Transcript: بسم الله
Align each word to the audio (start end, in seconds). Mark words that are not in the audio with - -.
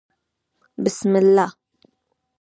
بسم 0.83 1.13
الله 1.21 1.49